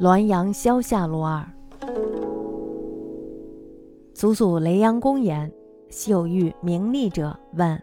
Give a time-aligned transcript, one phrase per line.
[0.00, 1.46] 滦阳萧下罗二，
[4.12, 5.52] 祖祖雷阳公言：
[5.90, 7.80] 昔有遇名利者，问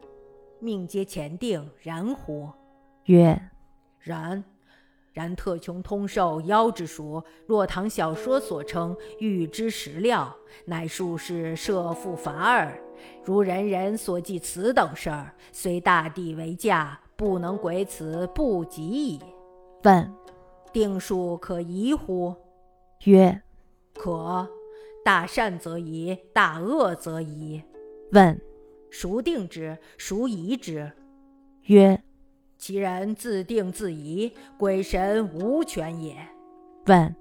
[0.60, 2.50] 命皆前定，然乎？
[3.06, 3.42] 曰：
[4.00, 4.44] 然。
[5.14, 10.36] 然特穷通授妖之术，若唐小说所称欲知实料，
[10.66, 12.78] 乃术士设复法耳。
[13.24, 19.20] 如人人所记此等事儿，虽大地为价，不能鬼此不及矣。
[19.84, 20.14] 问。
[20.72, 22.36] 定数可疑乎？
[23.06, 23.42] 曰：
[23.96, 24.48] 可。
[25.04, 27.60] 大善则疑，大恶则疑。
[28.12, 28.40] 问：
[28.92, 29.76] 孰定之？
[29.98, 30.92] 孰疑之？
[31.64, 32.00] 曰：
[32.60, 36.16] 其人自定自疑，鬼神无权也。
[36.86, 37.16] 问：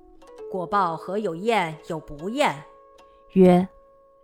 [0.50, 2.54] 果报何有厌有不厌？
[3.32, 3.66] 曰：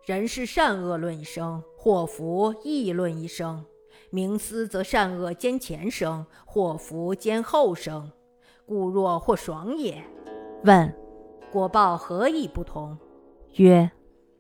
[0.04, 3.64] 人是善恶论一生，祸福亦论一生。
[4.12, 8.12] 冥思则善恶兼前生，祸福兼后生。
[8.66, 10.04] 故若或爽也。
[10.64, 10.95] 问：
[11.51, 12.98] 果报何以不同？
[13.54, 13.90] 曰：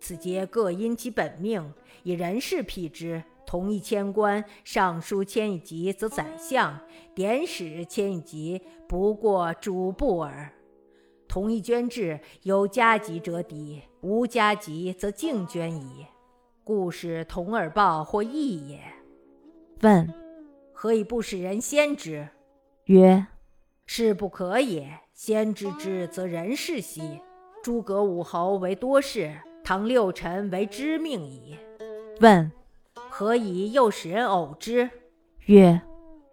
[0.00, 3.24] 此皆各因其本命，以人事辟之。
[3.46, 6.78] 同一千官，尚书千一级则宰相，
[7.14, 10.52] 典史千一级不过主簿耳。
[11.26, 16.06] 同一捐制，有加急者抵，无加急则敬捐矣。
[16.62, 18.80] 故使同而报或异也。
[19.82, 20.08] 问：
[20.72, 22.28] 何以不使人先知？
[22.86, 23.26] 曰：
[23.86, 25.00] 是不可也。
[25.12, 27.20] 先知之，则人事兮。
[27.62, 31.56] 诸葛武侯为多事，唐六臣为知命矣。
[32.20, 32.50] 问：
[33.10, 34.90] 何以又使人偶之？
[35.46, 35.80] 曰：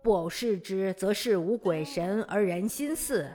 [0.01, 3.29] 不偶视之，则事无鬼神而人心似，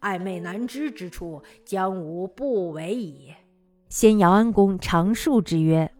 [0.00, 3.32] 暧昧难知之处，将无不为矣。
[3.88, 5.90] 先尧安公长述之曰：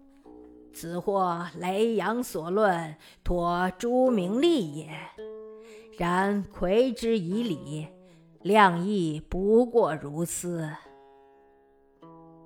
[0.73, 4.89] 此或雷阳所论，托诸名利也。
[5.97, 7.89] 然窥之以理，
[8.43, 10.69] 量亦不过如斯。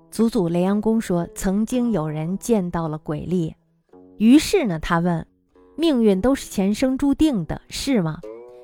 [0.09, 3.55] 祖祖雷阳公说，曾经有人见到了鬼力，
[4.17, 5.27] 于是呢，他问：
[5.75, 8.19] 命运都是前生注定的，是吗？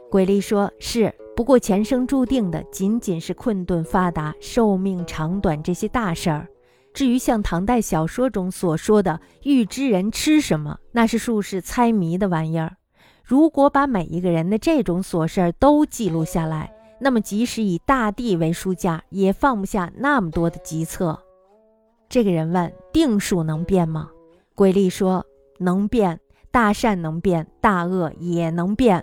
[0.10, 1.14] 鬼力说：是。
[1.40, 6.46] 不过前生注定的仅仅是困顿发达、寿命长短这些大事儿。
[6.94, 12.76] 至于像唐代小说中所说的预知人吃什么，那是术士猜谜的玩意儿。
[13.24, 21.18] 如果把每一个人的这种琐事儿都记录下来，那么即使以大地为书架，也放不下那么多的急册。
[22.10, 24.10] 这个人问：“定数能变吗？”
[24.56, 25.26] 鬼力说
[25.58, 26.20] ：“能变，
[26.52, 29.02] 大善能变，大恶也能变。”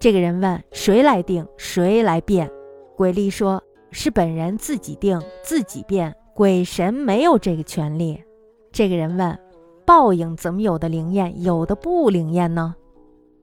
[0.00, 1.46] 这个人问：“谁来定？
[1.58, 2.50] 谁来变？”
[2.96, 3.62] 鬼吏说
[3.92, 8.18] ：“是本人自己定，自己变，鬼神没有这个权利。”
[8.72, 9.38] 这个人问
[9.84, 12.74] ：“报应怎么有的灵验，有的不灵验呢？”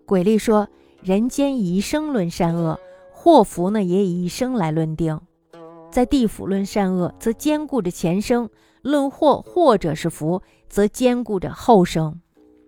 [0.08, 0.68] 鬼吏说
[1.04, 2.80] ：“人间以一生论善恶，
[3.12, 5.22] 祸福呢也以一生来论定。
[5.92, 8.48] 在地府论善恶，则兼顾着前生；
[8.82, 12.20] 论祸或者是福，则兼顾着后生。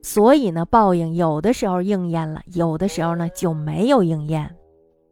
[0.02, 4.56] 所以呢，报应有的时候应验了，有的时候呢就没有应验。”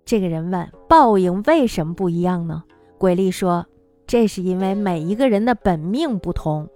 [0.05, 2.63] 这个人问：“报应为什么不一样呢？”
[2.97, 3.65] 鬼力说
[4.07, 6.67] ：“这是因为每一个人的本命不同。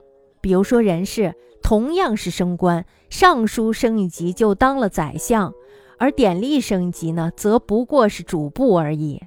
[0.42, 1.34] 比如说人事。”
[1.64, 5.54] 同样是升官，尚书升一级就当了宰相，
[6.00, 9.22] 而典吏升一级呢，则不过是主簿而已。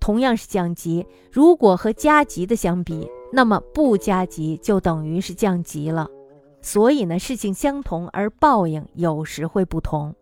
[0.00, 6.10] 同样是降级，如果和加级的相比，那么不加级就等于是降级了。
[6.62, 10.14] 所以呢，事情相同，而报应有时会不同。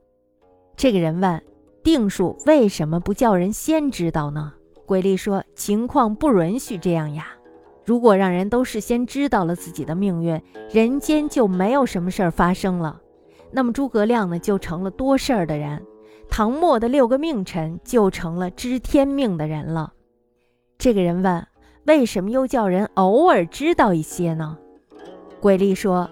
[0.76, 1.42] 这个人问：
[1.82, 4.52] 定数为什么不叫人先知道呢？
[4.86, 7.26] 鬼吏说：情况不允许这样呀。
[7.84, 10.40] 如果让人都事先知道了自己的命运，
[10.70, 13.00] 人间就没有什么事儿发生了。
[13.50, 15.78] 那么诸葛亮呢，就成了多事儿的人；
[16.28, 19.92] 唐末的六个命臣就成了知天命的人了。
[20.76, 21.46] 这个人问：
[21.84, 24.58] 为什么又叫人偶尔知道一些呢？
[25.40, 26.08] 鬼吏说：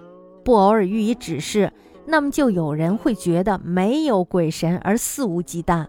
[0.47, 1.73] 不偶尔予以指示，
[2.05, 5.85] 那么就有人会觉得没有鬼神而肆无忌惮，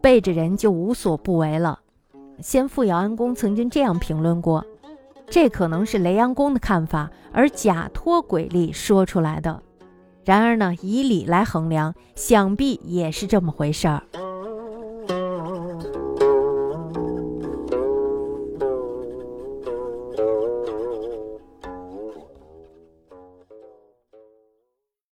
[0.00, 1.80] 背着人就无所不为了。
[2.40, 4.64] 先父姚安公曾经这样评论过。
[5.28, 9.60] 这可能是雷阳公的看法，而假托鬼力说出来的。
[10.24, 14.04] 然而呢，以理来衡量，想必也是这么回事儿。